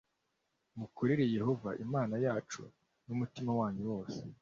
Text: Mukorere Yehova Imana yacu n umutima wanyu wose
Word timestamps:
Mukorere 0.79 1.23
Yehova 1.37 1.69
Imana 1.85 2.15
yacu 2.25 2.61
n 3.05 3.09
umutima 3.15 3.51
wanyu 3.59 3.83
wose 3.91 4.19